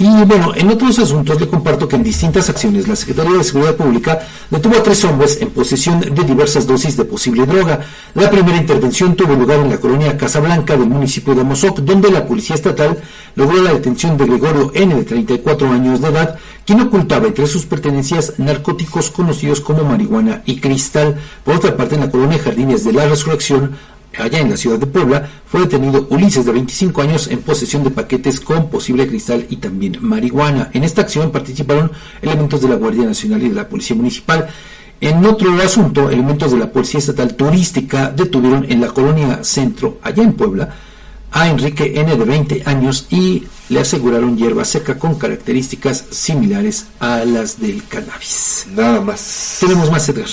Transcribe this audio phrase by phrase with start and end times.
[0.00, 3.76] Y bueno, en otros asuntos le comparto que en distintas acciones la Secretaría de Seguridad
[3.76, 7.80] Pública detuvo a tres hombres en posesión de diversas dosis de posible droga.
[8.14, 12.26] La primera intervención tuvo lugar en la colonia Casablanca del municipio de Amozoc, donde la
[12.26, 12.98] Policía Estatal
[13.34, 14.94] logró la detención de Gregorio N.
[14.94, 20.60] de 34 años de edad, quien ocultaba entre sus pertenencias narcóticos conocidos como marihuana y
[20.60, 21.20] cristal.
[21.44, 23.76] Por otra parte, en la colonia Jardines de la Resurrección,
[24.18, 27.90] allá en la ciudad de Puebla, fue detenido Ulises de 25 años en posesión de
[27.90, 30.70] paquetes con posible cristal y también marihuana.
[30.72, 34.48] En esta acción participaron elementos de la Guardia Nacional y de la Policía Municipal.
[35.00, 40.22] En otro asunto, elementos de la Policía Estatal Turística detuvieron en la colonia Centro, allá
[40.22, 40.74] en Puebla,
[41.32, 47.24] a Enrique N de 20 años y le aseguraron hierba seca con características similares a
[47.24, 48.66] las del cannabis.
[48.74, 49.58] Nada más.
[49.60, 50.28] Tenemos más, Edgar.